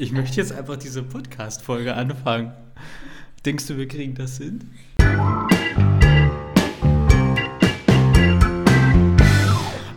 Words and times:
Ich 0.00 0.12
möchte 0.12 0.38
jetzt 0.38 0.52
einfach 0.52 0.78
diese 0.78 1.02
Podcast-Folge 1.02 1.94
anfangen. 1.94 2.54
Denkst 3.44 3.66
du, 3.66 3.76
wir 3.76 3.86
kriegen 3.86 4.14
das 4.14 4.38
hin? 4.38 4.70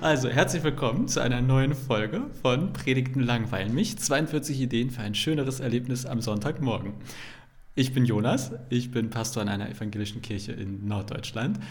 Also, 0.01 0.27
herzlich 0.27 0.61
willkommen 0.61 1.07
zu 1.07 1.21
einer 1.21 1.41
neuen 1.41 1.73
Folge 1.73 2.23
von 2.41 2.73
Predigten 2.73 3.21
langweilen 3.21 3.73
mich. 3.73 3.97
42 3.97 4.59
Ideen 4.59 4.89
für 4.89 5.03
ein 5.03 5.15
schöneres 5.15 5.61
Erlebnis 5.61 6.05
am 6.05 6.19
Sonntagmorgen. 6.19 6.95
Ich 7.73 7.93
bin 7.93 8.03
Jonas, 8.03 8.51
ich 8.69 8.91
bin 8.91 9.09
Pastor 9.09 9.43
in 9.43 9.47
einer 9.47 9.69
evangelischen 9.69 10.21
Kirche 10.21 10.51
in 10.51 10.85
Norddeutschland 10.85 11.61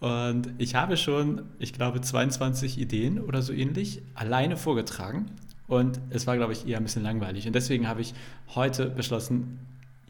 und 0.00 0.48
ich 0.56 0.76
habe 0.76 0.96
schon, 0.96 1.42
ich 1.58 1.74
glaube, 1.74 2.00
22 2.00 2.78
Ideen 2.78 3.20
oder 3.20 3.42
so 3.42 3.52
ähnlich 3.52 4.00
alleine 4.14 4.56
vorgetragen 4.56 5.26
und 5.72 6.02
es 6.10 6.26
war, 6.26 6.36
glaube 6.36 6.52
ich, 6.52 6.68
eher 6.68 6.76
ein 6.76 6.82
bisschen 6.82 7.02
langweilig. 7.02 7.46
Und 7.46 7.54
deswegen 7.54 7.88
habe 7.88 8.02
ich 8.02 8.12
heute 8.54 8.90
beschlossen, 8.90 9.58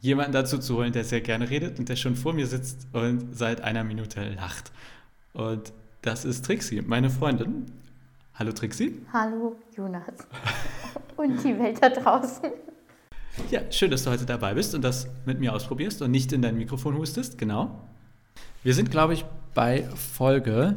jemanden 0.01 0.33
dazu 0.33 0.57
zu 0.57 0.75
holen, 0.75 0.91
der 0.91 1.05
sehr 1.05 1.21
gerne 1.21 1.49
redet 1.49 1.79
und 1.79 1.87
der 1.87 1.95
schon 1.95 2.17
vor 2.17 2.33
mir 2.33 2.47
sitzt 2.47 2.85
und 2.91 3.33
seit 3.33 3.61
einer 3.61 3.85
Minute 3.85 4.29
lacht. 4.33 4.73
Und 5.31 5.71
das 6.01 6.25
ist 6.25 6.45
Trixie, 6.45 6.81
meine 6.81 7.09
Freundin. 7.09 7.67
Hallo 8.33 8.51
Trixie. 8.51 8.99
Hallo 9.13 9.55
Jonas. 9.73 10.03
und 11.15 11.41
die 11.45 11.57
Welt 11.57 11.81
da 11.81 11.87
draußen. 11.87 12.49
Ja, 13.49 13.61
schön, 13.71 13.89
dass 13.89 14.03
du 14.03 14.11
heute 14.11 14.25
dabei 14.25 14.55
bist 14.55 14.75
und 14.75 14.81
das 14.81 15.07
mit 15.25 15.39
mir 15.39 15.53
ausprobierst 15.53 16.01
und 16.01 16.11
nicht 16.11 16.33
in 16.33 16.41
dein 16.41 16.57
Mikrofon 16.57 16.97
hustest, 16.97 17.37
genau. 17.37 17.79
Wir 18.63 18.73
sind, 18.73 18.91
glaube 18.91 19.13
ich, 19.13 19.23
bei 19.53 19.83
Folge, 19.95 20.75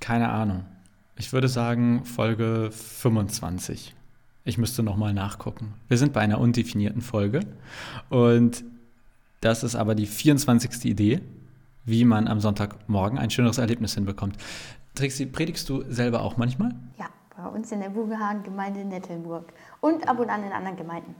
keine 0.00 0.28
Ahnung, 0.28 0.66
ich 1.16 1.32
würde 1.32 1.48
sagen 1.48 2.04
Folge 2.04 2.70
25. 2.70 3.94
Ich 4.48 4.56
müsste 4.56 4.82
nochmal 4.82 5.12
nachgucken. 5.12 5.74
Wir 5.88 5.98
sind 5.98 6.14
bei 6.14 6.22
einer 6.22 6.40
undefinierten 6.40 7.02
Folge 7.02 7.40
und 8.08 8.64
das 9.42 9.62
ist 9.62 9.74
aber 9.74 9.94
die 9.94 10.06
24. 10.06 10.86
Idee, 10.86 11.20
wie 11.84 12.06
man 12.06 12.26
am 12.26 12.40
Sonntagmorgen 12.40 13.18
ein 13.18 13.28
schöneres 13.28 13.58
Erlebnis 13.58 13.92
hinbekommt. 13.92 14.38
Trixie, 14.94 15.26
predigst 15.26 15.68
du 15.68 15.84
selber 15.90 16.22
auch 16.22 16.38
manchmal? 16.38 16.70
Ja, 16.98 17.10
bei 17.36 17.46
uns 17.46 17.70
in 17.72 17.80
der 17.80 17.90
Bugehagen-Gemeinde 17.90 18.86
Nettelburg 18.86 19.52
und 19.82 20.08
ab 20.08 20.18
und 20.18 20.30
an 20.30 20.42
in 20.42 20.52
anderen 20.52 20.78
Gemeinden. 20.78 21.14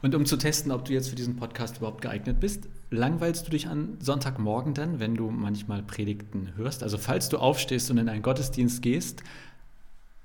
Und 0.00 0.14
um 0.14 0.24
zu 0.24 0.38
testen, 0.38 0.72
ob 0.72 0.86
du 0.86 0.94
jetzt 0.94 1.10
für 1.10 1.14
diesen 1.14 1.36
Podcast 1.36 1.76
überhaupt 1.76 2.00
geeignet 2.00 2.40
bist, 2.40 2.70
langweilst 2.88 3.46
du 3.46 3.50
dich 3.50 3.68
an 3.68 3.98
Sonntagmorgen 4.00 4.72
dann, 4.72 4.98
wenn 4.98 5.14
du 5.14 5.30
manchmal 5.30 5.82
Predigten 5.82 6.54
hörst? 6.56 6.82
Also 6.82 6.96
falls 6.96 7.28
du 7.28 7.36
aufstehst 7.36 7.90
und 7.90 7.98
in 7.98 8.08
einen 8.08 8.22
Gottesdienst 8.22 8.80
gehst, 8.80 9.22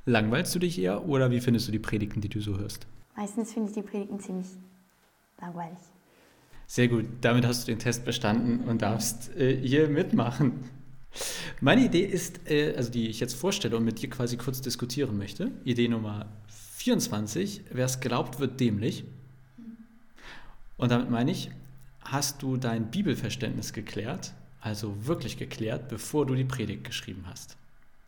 langweilst 0.07 0.55
du 0.55 0.59
dich 0.59 0.79
eher 0.79 1.07
oder 1.07 1.29
wie 1.29 1.39
findest 1.39 1.67
du 1.67 1.71
die 1.71 1.79
Predigten, 1.79 2.21
die 2.21 2.29
du 2.29 2.41
so 2.41 2.57
hörst? 2.57 2.87
Meistens 3.15 3.53
finde 3.53 3.69
ich 3.69 3.75
die 3.75 3.81
Predigten 3.83 4.19
ziemlich 4.19 4.47
langweilig. 5.39 5.77
Sehr 6.65 6.87
gut, 6.87 7.05
damit 7.21 7.45
hast 7.45 7.67
du 7.67 7.71
den 7.71 7.79
Test 7.79 8.05
bestanden 8.05 8.67
und 8.67 8.81
darfst 8.81 9.35
äh, 9.37 9.55
hier 9.55 9.87
mitmachen. 9.87 10.69
Meine 11.61 11.85
Idee 11.85 12.03
ist, 12.03 12.49
äh, 12.49 12.75
also 12.75 12.91
die 12.91 13.07
ich 13.07 13.19
jetzt 13.19 13.35
vorstelle 13.35 13.77
und 13.77 13.83
mit 13.83 14.01
dir 14.01 14.09
quasi 14.09 14.37
kurz 14.37 14.61
diskutieren 14.61 15.17
möchte, 15.17 15.51
Idee 15.63 15.87
Nummer 15.87 16.27
24, 16.47 17.63
wer 17.71 17.85
es 17.85 17.99
glaubt, 17.99 18.39
wird 18.39 18.59
dämlich. 18.59 19.05
Und 20.77 20.91
damit 20.91 21.09
meine 21.09 21.31
ich, 21.31 21.49
hast 22.01 22.41
du 22.43 22.57
dein 22.57 22.91
Bibelverständnis 22.91 23.73
geklärt, 23.73 24.33
also 24.61 25.07
wirklich 25.07 25.37
geklärt, 25.37 25.89
bevor 25.89 26.25
du 26.25 26.35
die 26.35 26.45
Predigt 26.45 26.83
geschrieben 26.83 27.23
hast. 27.25 27.57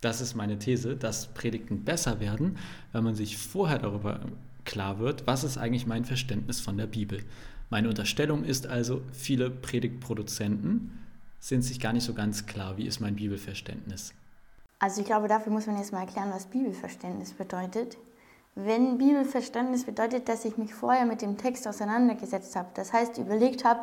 Das 0.01 0.21
ist 0.21 0.35
meine 0.35 0.59
These, 0.59 0.95
dass 0.95 1.27
Predigten 1.27 1.83
besser 1.83 2.19
werden, 2.19 2.57
wenn 2.93 3.03
man 3.03 3.15
sich 3.15 3.37
vorher 3.37 3.79
darüber 3.79 4.21
klar 4.63 4.99
wird, 4.99 5.27
was 5.27 5.43
ist 5.43 5.57
eigentlich 5.57 5.87
mein 5.87 6.05
Verständnis 6.05 6.61
von 6.61 6.77
der 6.77 6.87
Bibel. 6.87 7.23
Meine 7.69 7.89
Unterstellung 7.89 8.43
ist 8.43 8.67
also, 8.67 9.01
viele 9.11 9.49
Predigtproduzenten 9.49 10.99
sind 11.39 11.61
sich 11.61 11.79
gar 11.79 11.93
nicht 11.93 12.03
so 12.03 12.13
ganz 12.13 12.45
klar, 12.45 12.77
wie 12.77 12.85
ist 12.85 12.99
mein 12.99 13.15
Bibelverständnis. 13.15 14.13
Also 14.79 15.01
ich 15.01 15.07
glaube, 15.07 15.27
dafür 15.27 15.51
muss 15.51 15.67
man 15.67 15.77
jetzt 15.77 15.91
mal 15.91 16.01
erklären, 16.01 16.31
was 16.31 16.45
Bibelverständnis 16.45 17.33
bedeutet. 17.33 17.97
Wenn 18.55 18.97
Bibelverständnis 18.97 19.85
bedeutet, 19.85 20.27
dass 20.27 20.45
ich 20.45 20.57
mich 20.57 20.73
vorher 20.73 21.05
mit 21.05 21.21
dem 21.21 21.37
Text 21.37 21.67
auseinandergesetzt 21.67 22.55
habe, 22.55 22.69
das 22.73 22.91
heißt 22.93 23.17
überlegt 23.17 23.63
habe, 23.65 23.81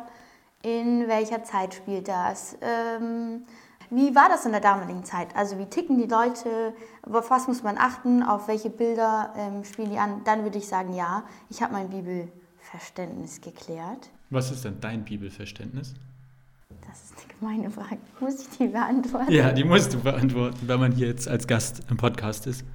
in 0.63 1.07
welcher 1.07 1.43
Zeit 1.43 1.75
spielt 1.75 2.07
das, 2.07 2.57
ähm, 2.61 3.43
wie 3.89 4.15
war 4.15 4.29
das 4.29 4.45
in 4.45 4.51
der 4.51 4.61
damaligen 4.61 5.03
Zeit? 5.03 5.35
Also 5.35 5.57
wie 5.57 5.65
ticken 5.65 5.97
die 5.97 6.07
Leute, 6.07 6.73
auf 7.03 7.29
was 7.29 7.47
muss 7.47 7.63
man 7.63 7.77
achten, 7.77 8.23
auf 8.23 8.47
welche 8.47 8.69
Bilder 8.69 9.33
ähm, 9.37 9.63
spielen 9.63 9.91
die 9.91 9.97
an, 9.97 10.21
dann 10.25 10.43
würde 10.43 10.57
ich 10.57 10.67
sagen, 10.67 10.93
ja, 10.93 11.23
ich 11.49 11.61
habe 11.61 11.73
mein 11.73 11.89
Bibelverständnis 11.89 12.47
Verständnis 12.69 13.39
geklärt. 13.39 14.09
Was 14.29 14.51
ist 14.51 14.65
denn 14.65 14.79
dein 14.81 15.05
Bibelverständnis? 15.05 15.93
Das 16.85 17.01
ist 17.03 17.13
eine 17.17 17.39
gemeine 17.39 17.71
Frage. 17.71 17.97
Muss 18.19 18.41
ich 18.41 18.57
die 18.57 18.67
beantworten? 18.67 19.31
Ja, 19.31 19.51
die 19.51 19.63
musst 19.63 19.93
du 19.93 19.99
beantworten, 19.99 20.59
wenn 20.67 20.79
man 20.79 20.91
hier 20.91 21.07
jetzt 21.07 21.27
als 21.27 21.47
Gast 21.47 21.83
im 21.89 21.97
Podcast 21.97 22.45
ist. 22.47 22.65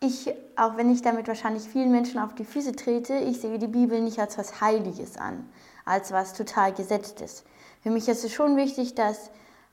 Ich, 0.00 0.28
auch 0.56 0.76
wenn 0.76 0.90
ich 0.90 1.02
damit 1.02 1.28
wahrscheinlich 1.28 1.62
vielen 1.64 1.92
Menschen 1.92 2.18
auf 2.18 2.34
die 2.34 2.44
Füße 2.44 2.72
trete, 2.72 3.14
ich 3.14 3.40
sehe 3.40 3.58
die 3.58 3.68
Bibel 3.68 4.00
nicht 4.00 4.18
als 4.18 4.38
was 4.38 4.60
Heiliges 4.60 5.16
an, 5.16 5.44
als 5.84 6.10
was 6.10 6.32
total 6.32 6.72
Gesetztes. 6.72 7.44
Für 7.82 7.90
mich 7.90 8.08
ist 8.08 8.24
es 8.24 8.32
schon 8.32 8.56
wichtig, 8.56 8.94
dass 8.94 9.30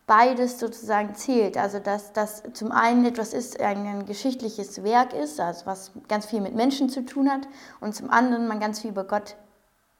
beides 0.07 0.59
sozusagen 0.59 1.13
zählt. 1.13 1.57
Also 1.57 1.79
dass 1.79 2.13
das 2.13 2.41
zum 2.53 2.71
einen 2.71 3.05
etwas 3.05 3.33
ist, 3.33 3.59
ein 3.59 4.05
geschichtliches 4.05 4.83
Werk 4.83 5.13
ist, 5.13 5.39
also 5.39 5.65
was 5.67 5.91
ganz 6.07 6.25
viel 6.25 6.41
mit 6.41 6.55
Menschen 6.55 6.89
zu 6.89 7.05
tun 7.05 7.29
hat, 7.29 7.47
und 7.79 7.93
zum 7.93 8.09
anderen 8.09 8.47
man 8.47 8.59
ganz 8.59 8.79
viel 8.79 8.89
über 8.91 9.03
Gott 9.03 9.35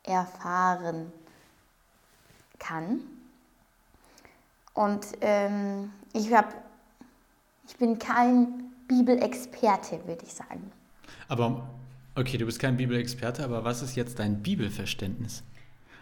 erfahren 0.04 1.12
kann. 2.58 3.02
Und 4.74 5.06
ähm, 5.22 5.92
ich, 6.14 6.34
hab, 6.34 6.54
ich 7.68 7.76
bin 7.78 8.00
kein 8.00 8.72
Bibelexperte, 8.88 10.00
würde 10.06 10.24
ich 10.24 10.34
sagen. 10.34 10.72
Aber, 11.28 11.68
okay, 12.16 12.38
du 12.38 12.46
bist 12.46 12.60
kein 12.60 12.78
Bibelexperte, 12.78 13.44
aber 13.44 13.64
was 13.64 13.82
ist 13.82 13.96
jetzt 13.96 14.20
dein 14.20 14.42
Bibelverständnis? 14.42 15.44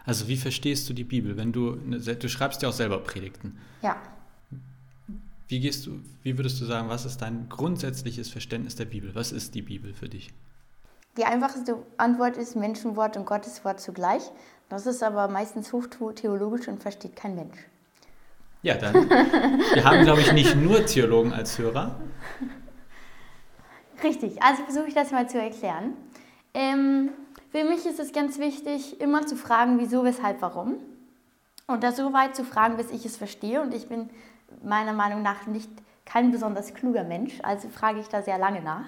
Also 0.05 0.27
wie 0.27 0.37
verstehst 0.37 0.89
du 0.89 0.93
die 0.93 1.03
Bibel? 1.03 1.37
Wenn 1.37 1.51
du, 1.51 1.75
ne, 1.75 1.99
du 1.99 2.29
schreibst 2.29 2.61
ja 2.61 2.69
auch 2.69 2.73
selber 2.73 2.99
Predigten. 2.99 3.57
Ja. 3.81 3.97
Wie 5.47 5.59
gehst 5.59 5.85
du, 5.85 5.99
wie 6.23 6.37
würdest 6.37 6.59
du 6.61 6.65
sagen, 6.65 6.89
was 6.89 7.05
ist 7.05 7.21
dein 7.21 7.47
grundsätzliches 7.49 8.29
Verständnis 8.29 8.75
der 8.75 8.85
Bibel? 8.85 9.13
Was 9.13 9.31
ist 9.31 9.55
die 9.55 9.61
Bibel 9.61 9.93
für 9.93 10.09
dich? 10.09 10.31
Die 11.17 11.25
einfachste 11.25 11.77
Antwort 11.97 12.35
ist 12.37 12.55
Menschenwort 12.55 13.15
und 13.15 13.25
Gotteswort 13.25 13.79
zugleich. 13.79 14.23
Das 14.69 14.85
ist 14.85 15.03
aber 15.03 15.27
meistens 15.27 15.71
hochtheologisch 15.71 16.67
und 16.67 16.81
versteht 16.81 17.15
kein 17.15 17.35
Mensch. 17.35 17.57
Ja, 18.63 18.75
dann. 18.75 18.95
Wir 18.95 19.83
haben, 19.83 20.03
glaube 20.03 20.21
ich, 20.21 20.33
nicht 20.33 20.55
nur 20.55 20.85
Theologen 20.85 21.31
als 21.31 21.57
Hörer. 21.59 21.99
Richtig, 24.03 24.41
also 24.41 24.63
versuche 24.63 24.87
ich 24.87 24.93
das 24.95 25.11
mal 25.11 25.29
zu 25.29 25.39
erklären. 25.39 25.93
Ähm, 26.53 27.11
für 27.55 27.63
mich 27.63 27.85
ist 27.85 27.99
es 27.99 28.11
ganz 28.11 28.39
wichtig, 28.39 28.99
immer 28.99 29.25
zu 29.25 29.35
fragen, 29.35 29.79
wieso, 29.79 30.03
weshalb, 30.03 30.41
warum. 30.41 30.75
Und 31.67 31.83
das 31.83 31.97
so 31.97 32.13
weit 32.13 32.35
zu 32.35 32.43
fragen, 32.43 32.77
bis 32.77 32.91
ich 32.91 33.05
es 33.05 33.17
verstehe. 33.17 33.61
Und 33.61 33.73
ich 33.73 33.87
bin 33.87 34.09
meiner 34.63 34.93
Meinung 34.93 35.21
nach 35.21 35.47
nicht 35.47 35.69
kein 36.05 36.31
besonders 36.31 36.73
kluger 36.73 37.03
Mensch, 37.03 37.33
also 37.43 37.69
frage 37.69 37.99
ich 37.99 38.07
da 38.07 38.21
sehr 38.21 38.37
lange 38.37 38.61
nach 38.61 38.85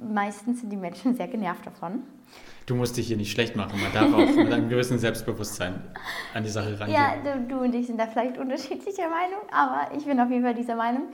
meistens 0.00 0.60
sind 0.60 0.70
die 0.70 0.76
Menschen 0.76 1.14
sehr 1.14 1.28
genervt 1.28 1.66
davon. 1.66 2.02
Du 2.66 2.74
musst 2.74 2.96
dich 2.96 3.06
hier 3.06 3.16
nicht 3.16 3.32
schlecht 3.32 3.56
machen. 3.56 3.80
Man 3.80 3.92
darf 3.92 4.12
auch 4.12 4.36
mit 4.36 4.52
einem 4.52 4.68
gewissen 4.68 4.98
Selbstbewusstsein 4.98 5.82
an 6.34 6.42
die 6.42 6.50
Sache 6.50 6.78
rangehen. 6.78 6.98
Ja, 6.98 7.14
du, 7.22 7.40
du 7.40 7.60
und 7.60 7.74
ich 7.74 7.86
sind 7.86 7.98
da 7.98 8.06
vielleicht 8.06 8.36
unterschiedlicher 8.36 9.08
Meinung, 9.08 9.40
aber 9.50 9.96
ich 9.96 10.04
bin 10.04 10.20
auf 10.20 10.30
jeden 10.30 10.44
Fall 10.44 10.54
dieser 10.54 10.76
Meinung. 10.76 11.04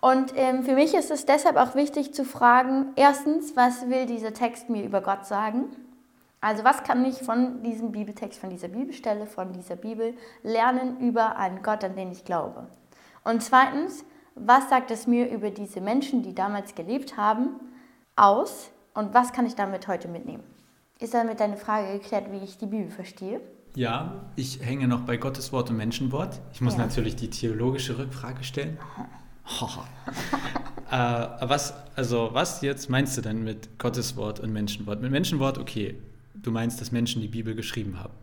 Und 0.00 0.32
ähm, 0.36 0.62
für 0.62 0.74
mich 0.74 0.94
ist 0.94 1.10
es 1.10 1.24
deshalb 1.24 1.56
auch 1.56 1.74
wichtig 1.74 2.14
zu 2.14 2.24
fragen, 2.24 2.88
erstens, 2.94 3.56
was 3.56 3.88
will 3.88 4.06
dieser 4.06 4.32
Text 4.32 4.68
mir 4.68 4.84
über 4.84 5.00
Gott 5.00 5.26
sagen? 5.26 5.64
Also 6.40 6.64
was 6.64 6.84
kann 6.84 7.04
ich 7.04 7.16
von 7.16 7.62
diesem 7.62 7.90
Bibeltext, 7.90 8.38
von 8.38 8.50
dieser 8.50 8.68
Bibelstelle, 8.68 9.26
von 9.26 9.52
dieser 9.52 9.76
Bibel 9.76 10.14
lernen 10.42 11.00
über 11.00 11.36
einen 11.36 11.62
Gott, 11.62 11.82
an 11.82 11.96
den 11.96 12.12
ich 12.12 12.24
glaube? 12.24 12.68
Und 13.24 13.42
zweitens, 13.42 14.04
was 14.34 14.68
sagt 14.68 14.90
es 14.90 15.06
mir 15.06 15.30
über 15.30 15.50
diese 15.50 15.80
Menschen, 15.80 16.22
die 16.22 16.34
damals 16.34 16.74
gelebt 16.74 17.16
haben 17.16 17.50
aus 18.14 18.70
und 18.94 19.14
was 19.14 19.32
kann 19.32 19.46
ich 19.46 19.56
damit 19.56 19.88
heute 19.88 20.06
mitnehmen? 20.08 20.44
Ist 21.00 21.14
damit 21.14 21.40
deine 21.40 21.56
Frage 21.56 21.98
geklärt, 21.98 22.30
wie 22.30 22.38
ich 22.38 22.58
die 22.58 22.66
Bibel 22.66 22.90
verstehe? 22.90 23.40
Ja, 23.74 24.24
ich 24.36 24.60
hänge 24.64 24.88
noch 24.88 25.00
bei 25.00 25.16
Gottes 25.16 25.52
Wort 25.52 25.70
und 25.70 25.76
Menschenwort. 25.76 26.40
Ich 26.52 26.60
muss 26.60 26.74
ja. 26.74 26.80
natürlich 26.80 27.16
die 27.16 27.30
theologische 27.30 27.98
Rückfrage 27.98 28.42
stellen. 28.44 28.78
äh, 30.90 30.94
was, 30.94 31.74
also, 31.96 32.30
was 32.32 32.60
jetzt 32.60 32.90
meinst 32.90 33.16
du 33.16 33.22
denn 33.22 33.42
mit 33.44 33.78
Gottes 33.78 34.16
Wort 34.16 34.40
und 34.40 34.52
Menschenwort? 34.52 35.00
Mit 35.00 35.10
Menschenwort, 35.10 35.58
okay, 35.58 35.96
du 36.42 36.50
meinst, 36.50 36.80
dass 36.80 36.92
Menschen 36.92 37.22
die 37.22 37.28
Bibel 37.28 37.54
geschrieben 37.54 37.98
haben. 38.00 38.14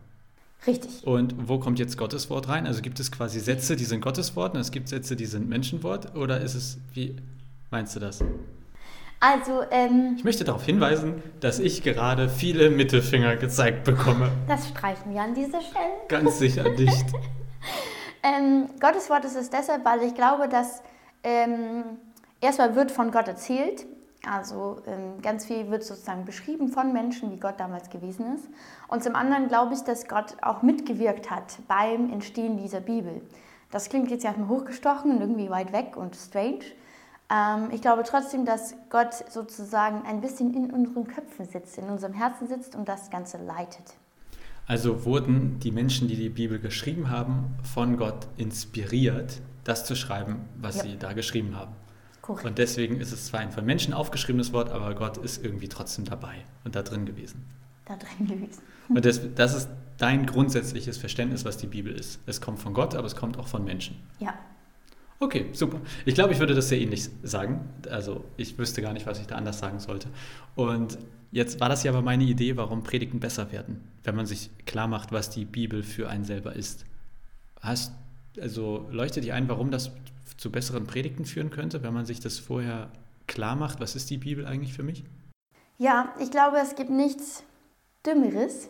Richtig. 0.66 1.06
Und 1.06 1.48
wo 1.48 1.58
kommt 1.58 1.78
jetzt 1.78 1.96
Gottes 1.96 2.28
Wort 2.30 2.48
rein? 2.48 2.66
Also 2.66 2.82
gibt 2.82 2.98
es 2.98 3.12
quasi 3.12 3.38
Sätze, 3.40 3.76
die 3.76 3.84
sind 3.84 4.00
Gottes 4.00 4.34
Wort 4.36 4.54
und 4.54 4.60
es 4.60 4.70
gibt 4.70 4.88
Sätze, 4.88 5.14
die 5.14 5.26
sind 5.26 5.48
Menschenwort? 5.48 6.16
Oder 6.16 6.40
ist 6.40 6.54
es, 6.54 6.78
wie 6.94 7.16
meinst 7.70 7.94
du 7.94 8.00
das? 8.00 8.24
Also, 9.20 9.62
ähm, 9.70 10.14
Ich 10.18 10.24
möchte 10.24 10.44
darauf 10.44 10.64
hinweisen, 10.64 11.22
dass 11.40 11.58
ich 11.58 11.82
gerade 11.82 12.28
viele 12.28 12.70
Mittelfinger 12.70 13.36
gezeigt 13.36 13.84
bekomme. 13.84 14.30
das 14.48 14.68
streichen 14.68 15.12
wir 15.14 15.22
an 15.22 15.34
dieser 15.34 15.60
Stelle. 15.60 15.92
Ganz 16.08 16.38
sicher 16.38 16.68
nicht. 16.70 17.06
Ähm, 18.22 18.68
Gottes 18.80 19.08
Wort 19.08 19.24
ist 19.24 19.36
es 19.36 19.50
deshalb, 19.50 19.84
weil 19.84 20.02
ich 20.02 20.14
glaube, 20.14 20.48
dass 20.48 20.82
ähm, 21.22 21.84
erstmal 22.40 22.74
wird 22.74 22.90
von 22.90 23.12
Gott 23.12 23.28
erzählt. 23.28 23.86
Also 24.26 24.82
ähm, 24.86 25.22
ganz 25.22 25.44
viel 25.46 25.70
wird 25.70 25.84
sozusagen 25.84 26.24
beschrieben 26.24 26.68
von 26.68 26.92
Menschen, 26.92 27.30
wie 27.32 27.38
Gott 27.38 27.58
damals 27.58 27.90
gewesen 27.90 28.34
ist. 28.34 28.48
Und 28.88 29.02
zum 29.02 29.14
anderen 29.14 29.48
glaube 29.48 29.74
ich, 29.74 29.80
dass 29.80 30.08
Gott 30.08 30.36
auch 30.42 30.62
mitgewirkt 30.62 31.30
hat 31.30 31.58
beim 31.68 32.12
Entstehen 32.12 32.56
dieser 32.56 32.80
Bibel. 32.80 33.22
Das 33.70 33.88
klingt 33.88 34.10
jetzt 34.10 34.24
erstmal 34.24 34.48
hochgestochen 34.48 35.12
und 35.12 35.20
irgendwie 35.20 35.50
weit 35.50 35.72
weg 35.72 35.96
und 35.96 36.16
strange. 36.16 36.60
Ähm, 37.30 37.68
ich 37.72 37.80
glaube 37.80 38.02
trotzdem, 38.04 38.44
dass 38.44 38.74
Gott 38.90 39.14
sozusagen 39.30 40.02
ein 40.06 40.20
bisschen 40.20 40.54
in 40.54 40.70
unseren 40.70 41.06
Köpfen 41.06 41.46
sitzt, 41.46 41.78
in 41.78 41.88
unserem 41.88 42.12
Herzen 42.14 42.48
sitzt 42.48 42.76
und 42.76 42.88
das 42.88 43.10
Ganze 43.10 43.38
leitet. 43.38 43.94
Also 44.68 45.04
wurden 45.04 45.60
die 45.60 45.70
Menschen, 45.70 46.08
die 46.08 46.16
die 46.16 46.28
Bibel 46.28 46.58
geschrieben 46.58 47.10
haben, 47.10 47.54
von 47.62 47.96
Gott 47.96 48.26
inspiriert, 48.36 49.40
das 49.62 49.84
zu 49.84 49.94
schreiben, 49.94 50.48
was 50.60 50.76
Ja. 50.76 50.82
sie 50.82 50.96
da 50.98 51.12
geschrieben 51.12 51.56
haben. 51.56 51.72
Korrekt. 52.26 52.44
Und 52.44 52.58
deswegen 52.58 53.00
ist 53.00 53.12
es 53.12 53.26
zwar 53.26 53.38
ein 53.38 53.52
von 53.52 53.64
Menschen 53.64 53.94
aufgeschriebenes 53.94 54.52
Wort, 54.52 54.70
aber 54.70 54.96
Gott 54.96 55.16
ist 55.16 55.44
irgendwie 55.44 55.68
trotzdem 55.68 56.04
dabei 56.04 56.34
und 56.64 56.74
da 56.74 56.82
drin 56.82 57.06
gewesen. 57.06 57.44
Da 57.84 57.94
drin 57.94 58.26
gewesen. 58.26 58.62
Und 58.88 59.04
das, 59.04 59.20
das 59.36 59.54
ist 59.54 59.68
dein 59.96 60.26
grundsätzliches 60.26 60.98
Verständnis, 60.98 61.44
was 61.44 61.56
die 61.56 61.68
Bibel 61.68 61.94
ist. 61.94 62.18
Es 62.26 62.40
kommt 62.40 62.58
von 62.58 62.74
Gott, 62.74 62.96
aber 62.96 63.06
es 63.06 63.14
kommt 63.14 63.38
auch 63.38 63.46
von 63.46 63.64
Menschen. 63.64 63.94
Ja. 64.18 64.34
Okay, 65.20 65.46
super. 65.52 65.80
Ich 66.04 66.16
glaube, 66.16 66.32
ich 66.32 66.40
würde 66.40 66.56
das 66.56 66.68
sehr 66.68 66.80
ähnlich 66.80 67.08
sagen. 67.22 67.60
Also 67.88 68.24
ich 68.36 68.58
wüsste 68.58 68.82
gar 68.82 68.92
nicht, 68.92 69.06
was 69.06 69.20
ich 69.20 69.28
da 69.28 69.36
anders 69.36 69.60
sagen 69.60 69.78
sollte. 69.78 70.08
Und 70.56 70.98
jetzt 71.30 71.60
war 71.60 71.68
das 71.68 71.84
ja 71.84 71.92
aber 71.92 72.02
meine 72.02 72.24
Idee, 72.24 72.56
warum 72.56 72.82
Predigten 72.82 73.20
besser 73.20 73.52
werden, 73.52 73.84
wenn 74.02 74.16
man 74.16 74.26
sich 74.26 74.50
klar 74.66 74.88
macht, 74.88 75.12
was 75.12 75.30
die 75.30 75.44
Bibel 75.44 75.84
für 75.84 76.08
einen 76.08 76.24
selber 76.24 76.56
ist. 76.56 76.86
Hast, 77.60 77.92
also 78.40 78.88
leuchtet 78.90 79.22
dir 79.22 79.36
ein, 79.36 79.48
warum 79.48 79.70
das 79.70 79.92
zu 80.36 80.50
besseren 80.50 80.86
Predigten 80.86 81.24
führen 81.24 81.50
könnte, 81.50 81.82
wenn 81.82 81.94
man 81.94 82.06
sich 82.06 82.20
das 82.20 82.38
vorher 82.38 82.90
klar 83.26 83.56
macht, 83.56 83.80
was 83.80 83.96
ist 83.96 84.10
die 84.10 84.18
Bibel 84.18 84.46
eigentlich 84.46 84.72
für 84.72 84.82
mich? 84.82 85.04
Ja, 85.78 86.14
ich 86.20 86.30
glaube, 86.30 86.58
es 86.58 86.74
gibt 86.74 86.90
nichts 86.90 87.42
Dümmeres. 88.04 88.68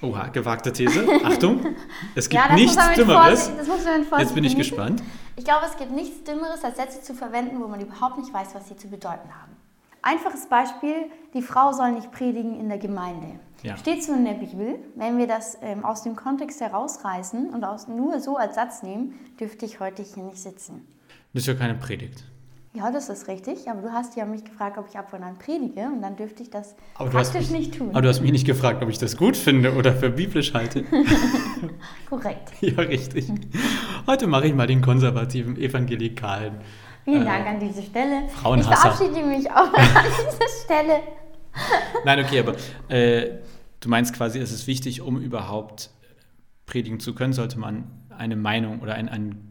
Oha, 0.00 0.28
gewagte 0.28 0.72
These. 0.72 1.06
Achtung, 1.24 1.74
es 2.14 2.28
gibt 2.30 2.42
ja, 2.42 2.54
nichts 2.54 2.76
Dümmeres. 2.94 3.50
Jetzt 4.18 4.34
bin 4.34 4.44
ich 4.44 4.56
gespannt. 4.56 5.02
Ich 5.36 5.44
glaube, 5.44 5.66
es 5.66 5.76
gibt 5.76 5.90
nichts 5.90 6.22
Dümmeres, 6.24 6.62
als 6.62 6.76
Sätze 6.76 7.02
zu 7.02 7.14
verwenden, 7.14 7.60
wo 7.60 7.66
man 7.66 7.80
überhaupt 7.80 8.18
nicht 8.18 8.32
weiß, 8.32 8.54
was 8.54 8.68
sie 8.68 8.76
zu 8.76 8.88
bedeuten 8.88 9.28
haben. 9.34 9.57
Einfaches 10.02 10.46
Beispiel, 10.46 11.10
die 11.34 11.42
Frau 11.42 11.72
soll 11.72 11.92
nicht 11.92 12.12
predigen 12.12 12.58
in 12.58 12.68
der 12.68 12.78
Gemeinde. 12.78 13.40
Ja. 13.62 13.76
Steht 13.76 14.04
so 14.04 14.12
in 14.12 14.24
der 14.24 14.34
Bibel. 14.34 14.76
Wenn 14.94 15.18
wir 15.18 15.26
das 15.26 15.58
ähm, 15.62 15.84
aus 15.84 16.02
dem 16.02 16.14
Kontext 16.14 16.60
herausreißen 16.60 17.50
und 17.50 17.64
aus, 17.64 17.88
nur 17.88 18.20
so 18.20 18.36
als 18.36 18.54
Satz 18.54 18.82
nehmen, 18.82 19.14
dürfte 19.40 19.66
ich 19.66 19.80
heute 19.80 20.02
hier 20.02 20.22
nicht 20.22 20.38
sitzen. 20.38 20.86
Das 21.34 21.42
ist 21.42 21.46
ja 21.48 21.54
keine 21.54 21.74
Predigt. 21.74 22.24
Ja, 22.74 22.92
das 22.92 23.08
ist 23.08 23.26
richtig, 23.28 23.68
aber 23.68 23.80
du 23.80 23.92
hast 23.92 24.14
ja 24.16 24.24
mich 24.24 24.44
gefragt, 24.44 24.78
ob 24.78 24.86
ich 24.88 24.96
ab 24.96 25.12
und 25.12 25.22
an 25.22 25.38
predige 25.38 25.86
und 25.86 26.00
dann 26.02 26.16
dürfte 26.16 26.42
ich 26.42 26.50
das 26.50 26.76
Aber 26.94 27.10
praktisch 27.10 27.50
mich, 27.50 27.50
nicht 27.50 27.78
tun. 27.78 27.90
aber 27.90 28.02
du 28.02 28.08
hast 28.08 28.20
mich 28.20 28.30
nicht 28.30 28.46
gefragt, 28.46 28.82
ob 28.82 28.88
ich 28.90 28.98
das 28.98 29.16
gut 29.16 29.36
finde 29.36 29.74
oder 29.74 29.94
für 29.94 30.10
biblisch 30.10 30.52
halte. 30.54 30.84
Korrekt. 32.08 32.52
ja, 32.60 32.74
richtig. 32.82 33.32
Heute 34.06 34.26
mache 34.26 34.46
ich 34.46 34.54
mal 34.54 34.66
den 34.66 34.82
konservativen 34.82 35.56
Evangelikalen. 35.56 36.60
Vielen 37.08 37.22
Äh, 37.22 37.24
Dank 37.24 37.46
an 37.46 37.58
diese 37.60 37.82
Stelle. 37.82 38.24
Ich 38.26 38.32
Frauenhasser. 38.32 38.76
verabschiede 38.90 39.24
mich 39.26 39.50
auch 39.50 39.72
an 39.72 39.72
dieser 40.04 40.64
Stelle. 40.64 41.00
Nein, 42.04 42.24
okay, 42.24 42.40
aber 42.40 42.54
äh, 42.94 43.38
du 43.80 43.88
meinst 43.88 44.12
quasi, 44.14 44.38
es 44.38 44.52
ist 44.52 44.66
wichtig, 44.66 45.00
um 45.00 45.18
überhaupt 45.18 45.90
predigen 46.66 47.00
zu 47.00 47.14
können, 47.14 47.32
sollte 47.32 47.58
man 47.58 47.84
eine 48.16 48.36
Meinung 48.36 48.80
oder 48.80 48.94
ein, 48.94 49.08
ein 49.08 49.44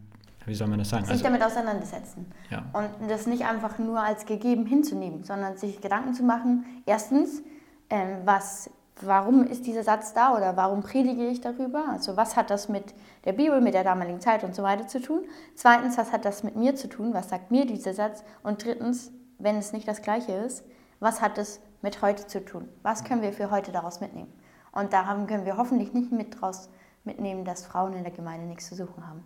wie 0.46 0.54
soll 0.54 0.68
man 0.68 0.78
das 0.78 0.88
sagen? 0.90 1.04
Sich 1.04 1.12
Also, 1.12 1.24
damit 1.24 1.42
auseinandersetzen. 1.42 2.26
ja. 2.50 2.64
Und 2.72 3.10
das 3.10 3.26
nicht 3.26 3.44
einfach 3.44 3.78
nur 3.78 4.00
als 4.00 4.24
gegeben 4.24 4.64
hinzunehmen, 4.66 5.24
sondern 5.24 5.56
sich 5.58 5.80
Gedanken 5.80 6.14
zu 6.14 6.22
machen, 6.22 6.64
erstens, 6.86 7.42
ähm, 7.90 8.18
was, 8.24 8.70
warum 9.02 9.44
ist 9.44 9.66
dieser 9.66 9.82
Satz 9.82 10.12
da 10.12 10.34
oder 10.36 10.56
warum 10.56 10.82
predige 10.82 11.26
ich 11.26 11.40
darüber? 11.40 11.84
Also 11.90 12.16
was 12.16 12.36
hat 12.36 12.50
das 12.50 12.68
mit 12.68 12.94
der 13.24 13.32
Bibel, 13.32 13.60
mit 13.60 13.74
der 13.74 13.84
damaligen 13.84 14.20
Zeit 14.20 14.44
und 14.44 14.54
so 14.54 14.62
weiter 14.62 14.86
zu 14.86 15.00
tun? 15.00 15.20
Zweitens, 15.54 15.96
was 15.98 16.12
hat 16.12 16.24
das 16.24 16.42
mit 16.42 16.56
mir 16.56 16.74
zu 16.76 16.88
tun? 16.88 17.14
Was 17.14 17.28
sagt 17.28 17.50
mir 17.50 17.66
dieser 17.66 17.94
Satz? 17.94 18.24
Und 18.42 18.64
drittens, 18.64 19.10
wenn 19.38 19.56
es 19.56 19.72
nicht 19.72 19.86
das 19.88 20.02
Gleiche 20.02 20.32
ist, 20.32 20.64
was 21.00 21.20
hat 21.22 21.38
es 21.38 21.60
mit 21.82 22.02
heute 22.02 22.26
zu 22.26 22.44
tun? 22.44 22.68
Was 22.82 23.04
können 23.04 23.22
wir 23.22 23.32
für 23.32 23.50
heute 23.50 23.70
daraus 23.72 24.00
mitnehmen? 24.00 24.32
Und 24.72 24.92
da 24.92 25.06
haben, 25.06 25.26
können 25.26 25.44
wir 25.46 25.56
hoffentlich 25.56 25.92
nicht 25.92 26.12
mit 26.12 26.40
draus 26.40 26.68
mitnehmen, 27.04 27.44
dass 27.44 27.64
Frauen 27.64 27.94
in 27.94 28.02
der 28.02 28.12
Gemeinde 28.12 28.46
nichts 28.46 28.68
zu 28.68 28.74
suchen 28.74 29.06
haben. 29.06 29.22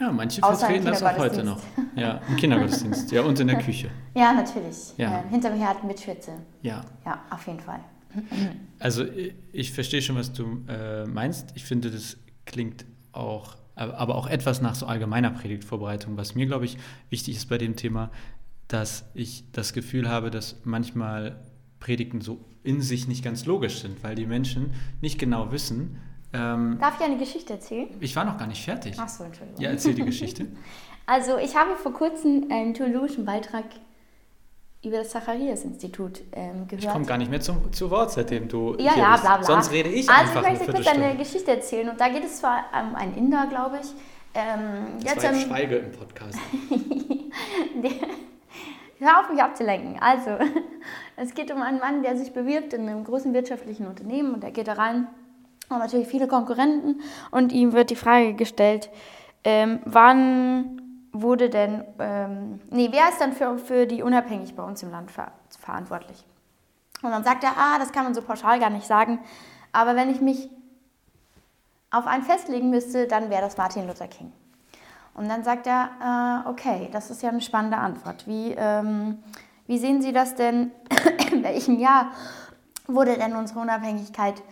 ja, 0.00 0.10
manche 0.10 0.42
Außer 0.42 0.66
vertreten 0.66 0.86
das 0.86 1.02
auch 1.02 1.18
heute 1.18 1.44
noch. 1.44 1.60
Ja, 1.94 2.20
im 2.28 2.36
Kindergottesdienst. 2.36 3.12
Ja, 3.12 3.22
und 3.22 3.38
in 3.38 3.46
der 3.48 3.58
Küche. 3.64 3.90
Ja, 4.14 4.32
natürlich. 4.32 4.94
Ja. 4.96 5.22
Hinterm 5.30 5.54
Herd 5.54 5.84
mit 5.84 6.00
Schürze. 6.00 6.32
Ja. 6.62 6.80
Ja, 7.04 7.18
auf 7.30 7.46
jeden 7.46 7.60
Fall. 7.60 7.80
Also 8.78 9.04
ich, 9.04 9.34
ich 9.52 9.72
verstehe 9.72 10.02
schon, 10.02 10.16
was 10.16 10.32
du 10.32 10.64
äh, 10.68 11.04
meinst. 11.06 11.52
Ich 11.54 11.64
finde, 11.64 11.90
das 11.90 12.16
klingt 12.46 12.84
auch, 13.12 13.56
aber 13.74 13.98
aber 13.98 14.14
auch 14.16 14.26
etwas 14.26 14.60
nach 14.60 14.74
so 14.74 14.86
allgemeiner 14.86 15.30
Predigtvorbereitung. 15.30 16.16
Was 16.16 16.34
mir, 16.34 16.46
glaube 16.46 16.64
ich, 16.64 16.76
wichtig 17.10 17.36
ist 17.36 17.48
bei 17.48 17.58
dem 17.58 17.76
Thema, 17.76 18.10
dass 18.68 19.04
ich 19.14 19.44
das 19.52 19.72
Gefühl 19.72 20.08
habe, 20.08 20.30
dass 20.30 20.56
manchmal 20.64 21.40
Predigten 21.78 22.20
so 22.20 22.44
in 22.64 22.80
sich 22.80 23.08
nicht 23.08 23.24
ganz 23.24 23.44
logisch 23.44 23.80
sind, 23.80 24.02
weil 24.02 24.14
die 24.14 24.26
Menschen 24.26 24.72
nicht 25.00 25.18
genau 25.18 25.52
wissen. 25.52 25.98
Ähm, 26.32 26.78
Darf 26.80 26.98
ich 26.98 27.04
eine 27.04 27.18
Geschichte 27.18 27.54
erzählen? 27.54 27.88
ich 28.00 28.16
war 28.16 28.24
noch 28.24 28.38
gar 28.38 28.46
nicht 28.46 28.64
fertig. 28.64 28.94
Ach 28.98 29.08
so, 29.08 29.24
Entschuldigung. 29.24 29.60
Ja, 29.60 29.70
erzähl 29.70 29.94
die 29.94 30.04
Geschichte. 30.04 30.46
Also, 31.04 31.36
ich 31.36 31.56
habe 31.56 31.74
vor 31.74 31.92
kurzem 31.92 32.46
einen 32.48 32.74
theologischen 32.74 33.24
Beitrag 33.24 33.64
über 34.84 34.98
das 34.98 35.10
Zacharias-Institut 35.10 36.22
ähm, 36.32 36.66
gehört. 36.66 36.84
Ich 36.84 36.90
komme 36.90 37.06
gar 37.06 37.16
nicht 37.16 37.30
mehr 37.30 37.40
zum, 37.40 37.72
zu 37.72 37.88
Wort, 37.90 38.10
seitdem 38.10 38.48
du 38.48 38.74
ja, 38.78 38.94
hier 38.94 39.02
ja, 39.02 39.16
bla 39.16 39.36
bla. 39.36 39.46
Sonst 39.46 39.70
rede 39.70 39.88
ich 39.88 40.10
also, 40.10 40.20
einfach 40.22 40.40
ich 40.40 40.46
eine 40.46 40.58
möchte 40.58 40.72
kurz 40.72 40.86
eine 40.88 41.16
Geschichte 41.16 41.50
erzählen. 41.52 41.88
Und 41.88 42.00
da 42.00 42.08
geht 42.08 42.24
es 42.24 42.38
zwar 42.38 42.64
um 42.72 42.96
einen 42.96 43.16
Inder, 43.16 43.46
glaube 43.48 43.78
ich. 43.80 43.88
Ähm, 44.34 44.98
Das 45.02 45.14
jetzt, 45.14 45.24
war 45.24 45.32
jetzt 45.32 45.42
ähm, 45.42 45.48
Schweige 45.48 45.76
im 45.76 45.92
Podcast. 45.92 46.38
Hör 48.98 49.20
auf, 49.20 49.30
mich 49.30 49.42
abzulenken. 49.42 50.00
Also, 50.00 50.30
es 51.16 51.34
geht 51.34 51.52
um 51.52 51.62
einen 51.62 51.78
Mann, 51.78 52.02
der 52.02 52.16
sich 52.16 52.32
bewirbt 52.32 52.72
in 52.72 52.88
einem 52.88 53.04
großen 53.04 53.32
wirtschaftlichen 53.34 53.86
Unternehmen 53.86 54.34
und 54.34 54.42
er 54.42 54.50
geht 54.50 54.66
da 54.66 54.72
rein. 54.74 55.06
Und 55.68 55.78
natürlich 55.78 56.08
viele 56.08 56.26
Konkurrenten 56.26 57.00
und 57.30 57.52
ihm 57.52 57.72
wird 57.72 57.90
die 57.90 57.96
Frage 57.96 58.34
gestellt, 58.34 58.90
ähm, 59.44 59.80
wann 59.84 60.81
wurde 61.12 61.50
denn, 61.50 61.84
ähm, 61.98 62.60
nee, 62.70 62.88
wer 62.90 63.10
ist 63.10 63.20
dann 63.20 63.32
für, 63.32 63.58
für 63.58 63.86
die 63.86 64.02
Unabhängig 64.02 64.56
bei 64.56 64.62
uns 64.62 64.82
im 64.82 64.90
Land 64.90 65.10
ver 65.10 65.32
verantwortlich? 65.60 66.24
Und 67.02 67.10
dann 67.10 67.24
sagt 67.24 67.44
er, 67.44 67.52
ah, 67.56 67.78
das 67.78 67.92
kann 67.92 68.04
man 68.04 68.14
so 68.14 68.22
pauschal 68.22 68.58
gar 68.58 68.70
nicht 68.70 68.86
sagen, 68.86 69.18
aber 69.72 69.96
wenn 69.96 70.10
ich 70.10 70.20
mich 70.20 70.50
auf 71.90 72.06
einen 72.06 72.22
festlegen 72.22 72.70
müsste, 72.70 73.06
dann 73.06 73.28
wäre 73.28 73.42
das 73.42 73.56
Martin 73.56 73.86
Luther 73.86 74.08
King. 74.08 74.32
Und 75.14 75.28
dann 75.28 75.44
sagt 75.44 75.66
er, 75.66 76.44
äh, 76.46 76.48
okay, 76.48 76.88
das 76.90 77.10
ist 77.10 77.22
ja 77.22 77.28
eine 77.28 77.42
spannende 77.42 77.76
Antwort. 77.76 78.26
Wie, 78.26 78.54
ähm, 78.56 79.22
wie 79.66 79.78
sehen 79.78 80.00
Sie 80.00 80.12
das 80.12 80.34
denn? 80.34 80.70
In 81.32 81.42
welchem 81.42 81.78
Jahr 81.78 82.12
wurde 82.86 83.16
denn 83.16 83.36
unsere 83.36 83.60
Unabhängigkeit 83.60 84.42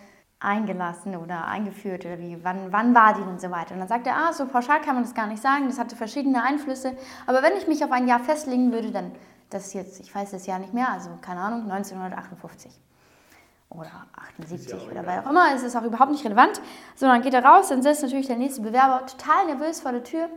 eingelassen 0.41 1.15
oder 1.15 1.45
eingeführt? 1.45 2.05
Oder 2.05 2.19
wie, 2.19 2.37
wann, 2.43 2.71
wann 2.71 2.93
war 2.93 3.13
die 3.13 3.21
und 3.21 3.39
so 3.39 3.49
weiter? 3.51 3.73
Und 3.73 3.79
dann 3.79 3.87
sagt 3.87 4.07
er, 4.07 4.17
ah, 4.17 4.33
so 4.33 4.45
pauschal 4.45 4.81
kann 4.81 4.95
man 4.95 5.03
das 5.03 5.13
gar 5.13 5.27
nicht 5.27 5.41
sagen, 5.41 5.67
das 5.67 5.79
hatte 5.79 5.95
verschiedene 5.95 6.43
Einflüsse. 6.43 6.97
Aber 7.27 7.41
wenn 7.43 7.55
ich 7.57 7.67
mich 7.67 7.83
auf 7.83 7.91
ein 7.91 8.07
Jahr 8.07 8.19
festlegen 8.19 8.71
würde, 8.71 8.91
dann, 8.91 9.11
das 9.49 9.73
jetzt, 9.73 9.99
ich 9.99 10.13
weiß 10.13 10.31
das 10.31 10.45
Jahr 10.45 10.59
nicht 10.59 10.73
mehr, 10.73 10.89
also 10.89 11.09
keine 11.21 11.41
Ahnung, 11.41 11.71
1958 11.71 12.71
oder 13.69 13.91
78 14.37 14.89
oder 14.91 15.05
wer 15.05 15.25
auch 15.25 15.29
immer, 15.29 15.53
es 15.55 15.63
ist 15.63 15.75
auch 15.75 15.83
überhaupt 15.83 16.11
nicht 16.11 16.25
relevant. 16.25 16.61
So, 16.95 17.05
dann 17.05 17.21
geht 17.21 17.33
er 17.33 17.45
raus, 17.45 17.69
dann 17.69 17.81
sitzt 17.81 18.03
natürlich 18.03 18.27
der 18.27 18.35
nächste 18.35 18.61
Bewerber 18.61 19.05
total 19.05 19.45
nervös 19.45 19.79
vor 19.79 19.91
der 19.91 20.03
Tür 20.03 20.29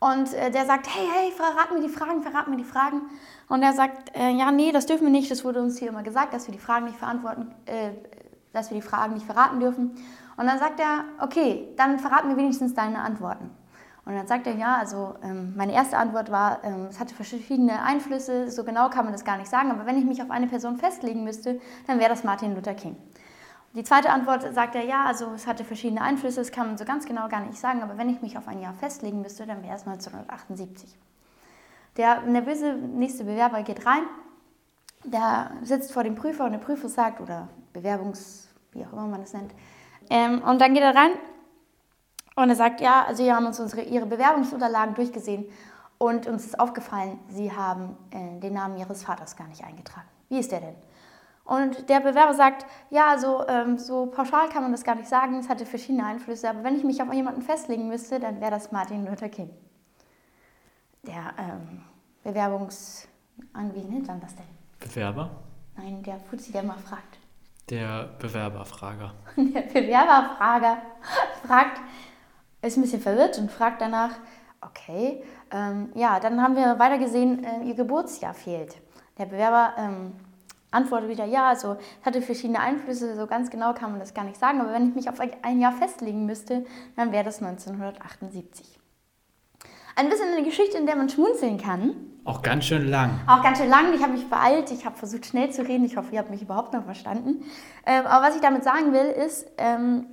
und 0.00 0.32
äh, 0.32 0.50
der 0.50 0.64
sagt, 0.64 0.88
hey, 0.88 1.06
hey, 1.12 1.30
verrat 1.30 1.72
mir 1.72 1.80
die 1.80 1.88
Fragen, 1.88 2.22
verrat 2.22 2.48
mir 2.48 2.56
die 2.56 2.64
Fragen. 2.64 3.02
Und 3.48 3.62
er 3.62 3.74
sagt, 3.74 4.16
äh, 4.16 4.30
ja, 4.30 4.50
nee, 4.50 4.72
das 4.72 4.86
dürfen 4.86 5.04
wir 5.04 5.10
nicht, 5.10 5.30
das 5.30 5.44
wurde 5.44 5.60
uns 5.60 5.78
hier 5.78 5.88
immer 5.88 6.02
gesagt, 6.02 6.32
dass 6.32 6.46
wir 6.46 6.52
die 6.52 6.58
Fragen 6.58 6.86
nicht 6.86 6.98
verantworten, 6.98 7.54
äh, 7.66 7.90
dass 8.52 8.70
wir 8.70 8.76
die 8.76 8.86
Fragen 8.86 9.14
nicht 9.14 9.26
verraten 9.26 9.60
dürfen. 9.60 9.92
Und 10.36 10.46
dann 10.46 10.58
sagt 10.58 10.80
er, 10.80 11.04
okay, 11.20 11.68
dann 11.76 11.98
verrat 11.98 12.24
mir 12.24 12.36
wenigstens 12.36 12.74
deine 12.74 13.00
Antworten. 13.00 13.50
Und 14.06 14.14
dann 14.14 14.26
sagt 14.26 14.46
er, 14.46 14.54
ja, 14.54 14.76
also 14.76 15.14
ähm, 15.22 15.52
meine 15.56 15.72
erste 15.72 15.98
Antwort 15.98 16.32
war, 16.32 16.64
ähm, 16.64 16.86
es 16.88 16.98
hatte 16.98 17.14
verschiedene 17.14 17.82
Einflüsse, 17.82 18.50
so 18.50 18.64
genau 18.64 18.88
kann 18.88 19.04
man 19.04 19.12
das 19.12 19.24
gar 19.24 19.36
nicht 19.36 19.50
sagen, 19.50 19.70
aber 19.70 19.86
wenn 19.86 19.98
ich 19.98 20.04
mich 20.04 20.22
auf 20.22 20.30
eine 20.30 20.46
Person 20.46 20.78
festlegen 20.78 21.22
müsste, 21.22 21.60
dann 21.86 21.98
wäre 21.98 22.08
das 22.08 22.24
Martin 22.24 22.54
Luther 22.54 22.74
King. 22.74 22.96
Die 23.74 23.84
zweite 23.84 24.10
Antwort 24.10 24.52
sagt 24.52 24.74
er, 24.74 24.84
ja, 24.84 25.04
also 25.04 25.30
es 25.34 25.46
hatte 25.46 25.64
verschiedene 25.64 26.02
Einflüsse, 26.02 26.40
das 26.40 26.50
kann 26.50 26.66
man 26.66 26.78
so 26.78 26.84
ganz 26.84 27.06
genau 27.06 27.28
gar 27.28 27.40
nicht 27.42 27.58
sagen, 27.58 27.82
aber 27.82 27.98
wenn 27.98 28.08
ich 28.08 28.20
mich 28.20 28.36
auf 28.36 28.48
ein 28.48 28.60
Jahr 28.60 28.74
festlegen 28.74 29.22
müsste, 29.22 29.46
dann 29.46 29.62
wäre 29.62 29.76
es 29.76 29.86
1978. 29.86 30.96
der 31.96 32.22
nervöse 32.22 32.72
nächste 32.72 33.24
Bewerber 33.24 33.62
geht 33.62 33.86
rein, 33.86 34.02
der 35.04 35.52
sitzt 35.62 35.92
vor 35.92 36.04
dem 36.04 36.14
Prüfer 36.14 36.44
und 36.44 36.52
der 36.52 36.58
Prüfer 36.58 36.88
sagt, 36.88 37.20
oder 37.20 37.48
Bewerbungs, 37.72 38.48
wie 38.72 38.84
auch 38.84 38.92
immer 38.92 39.06
man 39.06 39.20
das 39.20 39.32
nennt, 39.32 39.52
ähm, 40.10 40.42
und 40.42 40.60
dann 40.60 40.74
geht 40.74 40.82
er 40.82 40.94
rein 40.94 41.12
und 42.36 42.48
er 42.48 42.56
sagt, 42.56 42.80
ja, 42.80 43.04
also 43.04 43.24
wir 43.24 43.34
haben 43.34 43.46
uns 43.46 43.60
unsere, 43.60 43.82
Ihre 43.82 44.06
Bewerbungsunterlagen 44.06 44.94
durchgesehen 44.94 45.46
und 45.98 46.26
uns 46.26 46.46
ist 46.46 46.58
aufgefallen, 46.58 47.18
Sie 47.28 47.52
haben 47.52 47.96
äh, 48.10 48.40
den 48.40 48.54
Namen 48.54 48.76
Ihres 48.76 49.04
Vaters 49.04 49.36
gar 49.36 49.48
nicht 49.48 49.64
eingetragen. 49.64 50.08
Wie 50.28 50.38
ist 50.38 50.52
der 50.52 50.60
denn? 50.60 50.76
Und 51.44 51.88
der 51.88 52.00
Bewerber 52.00 52.34
sagt, 52.34 52.64
ja, 52.90 53.08
also 53.08 53.46
ähm, 53.48 53.76
so 53.78 54.06
pauschal 54.06 54.48
kann 54.50 54.62
man 54.62 54.72
das 54.72 54.84
gar 54.84 54.94
nicht 54.94 55.08
sagen, 55.08 55.36
es 55.38 55.48
hatte 55.48 55.66
verschiedene 55.66 56.04
Einflüsse, 56.04 56.48
aber 56.48 56.62
wenn 56.62 56.76
ich 56.76 56.84
mich 56.84 57.02
auf 57.02 57.12
jemanden 57.12 57.42
festlegen 57.42 57.88
müsste, 57.88 58.20
dann 58.20 58.40
wäre 58.40 58.52
das 58.52 58.70
Martin 58.70 59.04
Luther 59.06 59.28
King. 59.28 59.50
Der 61.02 61.34
ähm, 61.38 61.82
Bewerbungs... 62.22 63.08
An, 63.52 63.68
nennt 63.68 64.06
man 64.06 64.20
das 64.20 64.36
denn? 64.36 64.59
Bewerber? 64.80 65.30
Nein, 65.76 66.02
der 66.02 66.18
Fuzzi, 66.18 66.52
der 66.52 66.62
mal 66.62 66.78
fragt. 66.78 67.18
Der 67.68 68.08
Bewerberfrager. 68.18 69.14
Der 69.36 69.60
Bewerberfrager 69.60 70.78
fragt, 71.46 71.80
ist 72.62 72.76
ein 72.76 72.82
bisschen 72.82 73.00
verwirrt 73.00 73.38
und 73.38 73.50
fragt 73.50 73.80
danach, 73.80 74.10
okay, 74.60 75.22
ähm, 75.52 75.90
ja, 75.94 76.18
dann 76.18 76.42
haben 76.42 76.56
wir 76.56 76.78
weiter 76.78 76.98
gesehen, 76.98 77.44
äh, 77.44 77.62
ihr 77.64 77.74
Geburtsjahr 77.74 78.34
fehlt. 78.34 78.76
Der 79.18 79.26
Bewerber 79.26 79.74
ähm, 79.78 80.12
antwortet 80.72 81.10
wieder, 81.10 81.24
ja, 81.26 81.48
also 81.48 81.76
es 82.00 82.06
hatte 82.06 82.22
verschiedene 82.22 82.58
Einflüsse, 82.58 83.14
so 83.14 83.26
ganz 83.28 83.50
genau 83.50 83.72
kann 83.72 83.92
man 83.92 84.00
das 84.00 84.14
gar 84.14 84.24
nicht 84.24 84.38
sagen, 84.38 84.60
aber 84.60 84.72
wenn 84.72 84.88
ich 84.88 84.94
mich 84.96 85.08
auf 85.08 85.20
ein 85.20 85.60
Jahr 85.60 85.72
festlegen 85.72 86.26
müsste, 86.26 86.64
dann 86.96 87.12
wäre 87.12 87.24
das 87.24 87.40
1978. 87.40 88.79
Ein 89.96 90.08
bisschen 90.08 90.28
eine 90.28 90.42
Geschichte, 90.42 90.78
in 90.78 90.86
der 90.86 90.96
man 90.96 91.08
schmunzeln 91.08 91.58
kann. 91.58 91.94
Auch 92.24 92.42
ganz 92.42 92.66
schön 92.66 92.88
lang. 92.88 93.20
Auch 93.26 93.42
ganz 93.42 93.58
schön 93.58 93.70
lang. 93.70 93.92
Ich 93.94 94.02
habe 94.02 94.12
mich 94.12 94.28
beeilt. 94.28 94.70
Ich 94.70 94.84
habe 94.84 94.96
versucht, 94.96 95.26
schnell 95.26 95.50
zu 95.50 95.62
reden. 95.62 95.84
Ich 95.84 95.96
hoffe, 95.96 96.12
ihr 96.12 96.18
habt 96.18 96.30
mich 96.30 96.42
überhaupt 96.42 96.72
noch 96.72 96.84
verstanden. 96.84 97.44
Ähm, 97.86 98.06
aber 98.06 98.26
was 98.26 98.36
ich 98.36 98.42
damit 98.42 98.62
sagen 98.62 98.92
will, 98.92 99.06
ist, 99.06 99.46
ähm, 99.58 100.06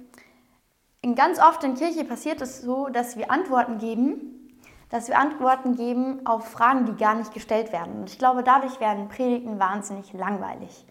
ganz 1.16 1.40
oft 1.40 1.64
in 1.64 1.76
Kirche 1.76 2.04
passiert 2.06 2.42
es 2.42 2.62
so, 2.62 2.88
dass 2.88 3.18
wir 3.18 3.30
Antworten 3.30 3.78
geben, 3.78 4.60
dass 4.90 5.10
wir 5.10 5.18
Antworten 5.18 5.76
geben 5.76 6.26
auf 6.26 6.48
Fragen, 6.48 6.86
die 6.86 6.96
gar 6.96 7.16
nicht 7.16 7.34
gestellt 7.34 7.74
werden. 7.74 8.00
Und 8.00 8.10
ich 8.10 8.18
glaube, 8.18 8.44
dadurch 8.44 8.80
werden 8.80 9.10
Predigten 9.10 9.60
wahnsinnig 9.60 10.14
langweilig. 10.14 10.86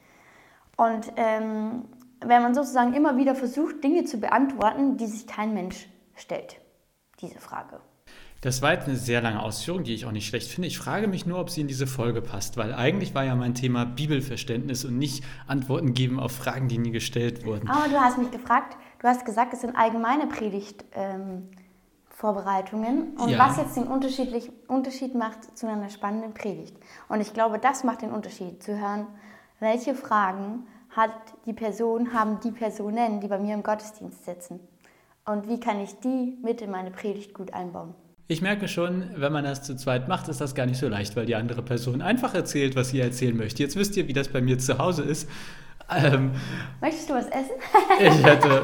Und 0.76 1.12
ähm, 1.16 1.86
wenn 2.20 2.42
man 2.42 2.54
sozusagen 2.54 2.92
immer 2.92 3.16
wieder 3.16 3.34
versucht, 3.34 3.82
Dinge 3.82 4.04
zu 4.04 4.18
beantworten, 4.18 4.96
die 4.96 5.06
sich 5.06 5.26
kein 5.26 5.54
Mensch 5.54 5.88
stellt, 6.14 6.60
diese 7.20 7.40
Frage. 7.40 7.80
Das 8.42 8.60
war 8.62 8.72
jetzt 8.72 8.86
eine 8.86 8.96
sehr 8.96 9.20
lange 9.22 9.42
Ausführung, 9.42 9.82
die 9.84 9.94
ich 9.94 10.06
auch 10.06 10.12
nicht 10.12 10.28
schlecht 10.28 10.50
finde. 10.50 10.68
Ich 10.68 10.78
frage 10.78 11.08
mich 11.08 11.26
nur, 11.26 11.40
ob 11.40 11.50
sie 11.50 11.62
in 11.62 11.68
diese 11.68 11.86
Folge 11.86 12.20
passt, 12.20 12.56
weil 12.56 12.74
eigentlich 12.74 13.14
war 13.14 13.24
ja 13.24 13.34
mein 13.34 13.54
Thema 13.54 13.86
Bibelverständnis 13.86 14.84
und 14.84 14.98
nicht 14.98 15.24
Antworten 15.46 15.94
geben 15.94 16.20
auf 16.20 16.32
Fragen, 16.32 16.68
die 16.68 16.76
nie 16.78 16.90
gestellt 16.90 17.46
wurden. 17.46 17.68
Aber 17.68 17.88
du 17.88 17.98
hast 17.98 18.18
mich 18.18 18.30
gefragt, 18.30 18.76
du 19.00 19.08
hast 19.08 19.24
gesagt, 19.24 19.54
es 19.54 19.62
sind 19.62 19.74
allgemeine 19.74 20.26
Predigtvorbereitungen 20.26 23.14
ähm, 23.16 23.20
und 23.20 23.30
ja. 23.30 23.38
was 23.38 23.56
jetzt 23.56 23.74
den 23.76 23.88
Unterschied 23.88 25.14
macht 25.14 25.58
zu 25.58 25.66
einer 25.66 25.88
spannenden 25.88 26.34
Predigt. 26.34 26.76
Und 27.08 27.22
ich 27.22 27.32
glaube, 27.32 27.58
das 27.58 27.84
macht 27.84 28.02
den 28.02 28.10
Unterschied, 28.10 28.62
zu 28.62 28.78
hören, 28.78 29.06
welche 29.60 29.94
Fragen 29.94 30.66
hat 30.90 31.12
die 31.46 31.52
Person, 31.52 32.12
haben 32.12 32.40
die 32.40 32.50
Personen, 32.50 33.20
die 33.20 33.28
bei 33.28 33.38
mir 33.38 33.54
im 33.54 33.62
Gottesdienst 33.62 34.24
sitzen. 34.24 34.58
Und 35.24 35.48
wie 35.48 35.58
kann 35.58 35.80
ich 35.80 35.98
die 36.00 36.36
mit 36.42 36.60
in 36.62 36.70
meine 36.70 36.90
Predigt 36.90 37.34
gut 37.34 37.52
einbauen? 37.52 37.94
Ich 38.28 38.42
merke 38.42 38.66
schon, 38.66 39.04
wenn 39.14 39.32
man 39.32 39.44
das 39.44 39.62
zu 39.62 39.76
zweit 39.76 40.08
macht, 40.08 40.26
ist 40.28 40.40
das 40.40 40.56
gar 40.56 40.66
nicht 40.66 40.78
so 40.78 40.88
leicht, 40.88 41.14
weil 41.14 41.26
die 41.26 41.36
andere 41.36 41.62
Person 41.62 42.02
einfach 42.02 42.34
erzählt, 42.34 42.74
was 42.74 42.88
sie 42.88 42.98
erzählen 42.98 43.36
möchte. 43.36 43.62
Jetzt 43.62 43.76
wisst 43.76 43.96
ihr, 43.96 44.08
wie 44.08 44.12
das 44.12 44.28
bei 44.28 44.40
mir 44.40 44.58
zu 44.58 44.78
Hause 44.78 45.02
ist. 45.02 45.28
Ähm, 45.94 46.32
Möchtest 46.80 47.08
du 47.08 47.14
was 47.14 47.26
essen? 47.26 47.54
ich 48.00 48.24
hätte. 48.24 48.62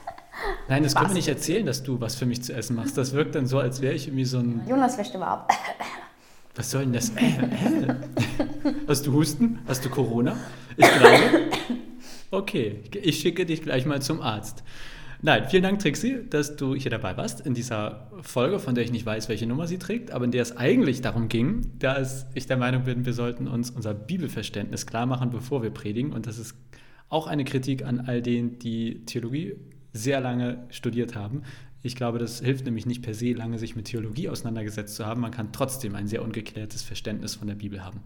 Nein, 0.68 0.82
das 0.82 0.96
können 0.96 1.10
wir 1.10 1.14
nicht 1.14 1.28
erzählen, 1.28 1.64
dass 1.64 1.84
du 1.84 2.00
was 2.00 2.16
für 2.16 2.26
mich 2.26 2.42
zu 2.42 2.52
essen 2.52 2.74
machst. 2.74 2.98
Das 2.98 3.12
wirkt 3.12 3.36
dann 3.36 3.46
so, 3.46 3.60
als 3.60 3.80
wäre 3.80 3.94
ich 3.94 4.08
irgendwie 4.08 4.24
so 4.24 4.40
ein. 4.40 4.62
Jonas 4.68 4.98
wäscht 4.98 5.14
immer 5.14 5.28
ab. 5.28 5.52
Was 6.56 6.72
soll 6.72 6.82
denn 6.82 6.94
das? 6.94 7.10
Äh, 7.10 7.26
äh. 7.26 7.94
Hast 8.88 9.06
du 9.06 9.12
Husten? 9.12 9.60
Hast 9.68 9.84
du 9.84 9.90
Corona? 9.90 10.36
Ich 10.76 10.90
glaube. 10.90 11.20
Okay, 12.30 12.82
ich 12.92 13.20
schicke 13.20 13.46
dich 13.46 13.62
gleich 13.62 13.86
mal 13.86 14.02
zum 14.02 14.20
Arzt. 14.20 14.62
Nein, 15.20 15.46
vielen 15.48 15.64
Dank, 15.64 15.80
Trixie, 15.80 16.20
dass 16.30 16.54
du 16.54 16.76
hier 16.76 16.92
dabei 16.92 17.16
warst 17.16 17.40
in 17.40 17.52
dieser 17.52 18.06
Folge, 18.22 18.60
von 18.60 18.76
der 18.76 18.84
ich 18.84 18.92
nicht 18.92 19.04
weiß, 19.04 19.28
welche 19.28 19.48
Nummer 19.48 19.66
sie 19.66 19.78
trägt, 19.78 20.12
aber 20.12 20.24
in 20.24 20.30
der 20.30 20.42
es 20.42 20.56
eigentlich 20.56 21.00
darum 21.00 21.28
ging, 21.28 21.72
dass 21.80 22.26
ich 22.34 22.46
der 22.46 22.56
Meinung 22.56 22.84
bin, 22.84 23.04
wir 23.04 23.12
sollten 23.12 23.48
uns 23.48 23.70
unser 23.70 23.94
Bibelverständnis 23.94 24.86
klar 24.86 25.06
machen, 25.06 25.30
bevor 25.30 25.64
wir 25.64 25.70
predigen. 25.70 26.12
Und 26.12 26.28
das 26.28 26.38
ist 26.38 26.54
auch 27.08 27.26
eine 27.26 27.44
Kritik 27.44 27.84
an 27.84 28.00
all 28.06 28.22
denen, 28.22 28.60
die 28.60 29.04
Theologie 29.06 29.56
sehr 29.92 30.20
lange 30.20 30.66
studiert 30.70 31.16
haben. 31.16 31.42
Ich 31.82 31.96
glaube, 31.96 32.20
das 32.20 32.38
hilft 32.38 32.64
nämlich 32.64 32.86
nicht 32.86 33.02
per 33.02 33.14
se, 33.14 33.32
lange 33.32 33.58
sich 33.58 33.74
mit 33.74 33.86
Theologie 33.86 34.28
auseinandergesetzt 34.28 34.94
zu 34.94 35.04
haben. 35.04 35.20
Man 35.20 35.32
kann 35.32 35.50
trotzdem 35.50 35.96
ein 35.96 36.06
sehr 36.06 36.22
ungeklärtes 36.22 36.84
Verständnis 36.84 37.34
von 37.34 37.48
der 37.48 37.56
Bibel 37.56 37.84
haben. 37.84 38.02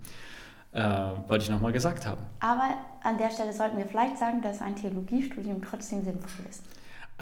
Äh, 0.73 0.81
wollte 1.29 1.45
ich 1.45 1.51
nochmal 1.51 1.73
gesagt 1.73 2.07
haben. 2.07 2.23
Aber 2.41 2.75
an 3.03 3.19
der 3.19 3.31
Stelle 3.31 3.53
sollten 3.53 3.77
wir 3.77 3.85
vielleicht 3.85 4.17
sagen, 4.17 4.41
dass 4.41 4.63
ein 4.63 4.77
Theologiestudium 4.77 5.61
trotzdem 5.61 6.03
sinnvoll 6.03 6.47
ist. 6.49 6.63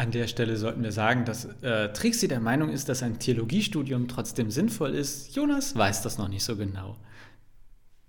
An 0.01 0.13
der 0.13 0.29
Stelle 0.29 0.57
sollten 0.57 0.83
wir 0.83 0.93
sagen, 0.93 1.27
dass 1.27 1.45
äh, 1.61 1.93
Trixie 1.93 2.27
der 2.27 2.41
Meinung 2.41 2.71
ist, 2.71 2.89
dass 2.89 3.03
ein 3.03 3.19
Theologiestudium 3.19 4.09
trotzdem 4.09 4.51
sinnvoll 4.51 4.95
ist. 4.95 5.37
Jonas 5.37 5.77
weiß 5.77 6.01
das 6.01 6.17
noch 6.17 6.29
nicht 6.29 6.43
so 6.43 6.57
genau. 6.57 6.97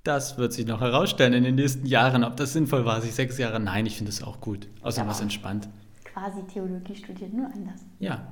Das 0.06 0.38
wird 0.38 0.54
sich 0.54 0.66
noch 0.66 0.80
herausstellen 0.80 1.34
in 1.34 1.44
den 1.44 1.56
nächsten 1.56 1.86
Jahren, 1.86 2.24
ob 2.24 2.38
das 2.38 2.54
sinnvoll 2.54 2.86
war, 2.86 3.02
sich 3.02 3.14
sechs 3.14 3.38
Jahre. 3.38 3.60
Nein, 3.60 3.86
ich 3.86 3.98
finde 3.98 4.10
es 4.10 4.24
auch 4.24 4.40
gut. 4.40 4.70
Außerdem 4.82 5.08
ja, 5.08 5.12
was 5.12 5.20
entspannt. 5.20 5.68
Quasi 6.06 6.42
Theologie 6.48 6.96
studiert, 6.96 7.34
nur 7.34 7.48
anders. 7.48 7.82
Ja, 8.00 8.26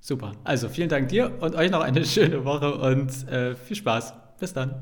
super. 0.00 0.32
Also 0.42 0.70
vielen 0.70 0.88
Dank 0.88 1.10
dir 1.10 1.30
und 1.42 1.54
euch 1.56 1.70
noch 1.70 1.82
eine 1.82 2.06
schöne 2.06 2.46
Woche 2.46 2.74
und 2.74 3.28
äh, 3.28 3.54
viel 3.54 3.76
Spaß. 3.76 4.14
Bis 4.40 4.54
dann. 4.54 4.76